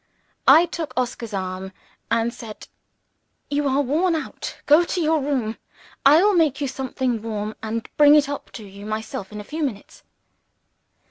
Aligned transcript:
I 0.47 0.65
took 0.65 0.95
Oscar's 0.97 1.31
arm, 1.31 1.71
and 2.09 2.33
said, 2.33 2.67
"You 3.51 3.67
are 3.67 3.81
worn 3.83 4.15
out. 4.15 4.57
Go 4.65 4.83
to 4.83 4.99
your 4.99 5.21
room. 5.21 5.57
I 6.03 6.23
will 6.23 6.33
make 6.33 6.59
you 6.59 6.67
something 6.67 7.21
warm 7.21 7.55
and 7.61 7.87
bring 7.97 8.15
it 8.15 8.27
up 8.27 8.49
to 8.53 8.63
you 8.65 8.87
myself 8.87 9.31
in 9.31 9.39
a 9.39 9.43
few 9.43 9.61
minutes." 9.61 10.01